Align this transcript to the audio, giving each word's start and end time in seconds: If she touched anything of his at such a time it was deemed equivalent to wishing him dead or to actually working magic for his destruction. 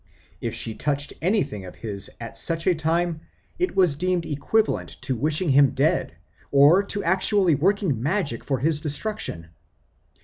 If 0.41 0.55
she 0.55 0.73
touched 0.73 1.13
anything 1.21 1.63
of 1.63 1.75
his 1.75 2.09
at 2.19 2.35
such 2.35 2.65
a 2.65 2.73
time 2.73 3.21
it 3.59 3.75
was 3.75 3.95
deemed 3.95 4.25
equivalent 4.25 4.99
to 5.03 5.15
wishing 5.15 5.49
him 5.49 5.75
dead 5.75 6.15
or 6.49 6.81
to 6.85 7.03
actually 7.03 7.53
working 7.53 8.01
magic 8.01 8.43
for 8.43 8.57
his 8.57 8.81
destruction. 8.81 9.49